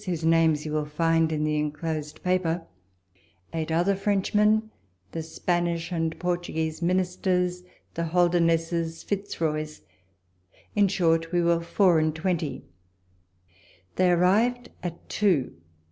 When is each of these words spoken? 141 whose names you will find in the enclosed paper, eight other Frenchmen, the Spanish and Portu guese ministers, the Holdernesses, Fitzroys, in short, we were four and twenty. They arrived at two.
141 0.03 0.13
whose 0.17 0.25
names 0.27 0.65
you 0.65 0.71
will 0.71 0.83
find 0.83 1.31
in 1.31 1.43
the 1.43 1.59
enclosed 1.59 2.23
paper, 2.23 2.65
eight 3.53 3.71
other 3.71 3.95
Frenchmen, 3.95 4.71
the 5.11 5.21
Spanish 5.21 5.91
and 5.91 6.17
Portu 6.17 6.55
guese 6.55 6.81
ministers, 6.81 7.61
the 7.93 8.05
Holdernesses, 8.05 9.05
Fitzroys, 9.05 9.81
in 10.75 10.87
short, 10.87 11.31
we 11.31 11.43
were 11.43 11.61
four 11.61 11.99
and 11.99 12.15
twenty. 12.15 12.63
They 13.97 14.09
arrived 14.11 14.69
at 14.81 15.07
two. 15.07 15.53